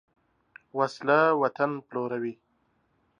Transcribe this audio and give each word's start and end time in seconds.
وسله 0.77 1.19
وطن 1.41 1.71
پلوروي 1.89 2.33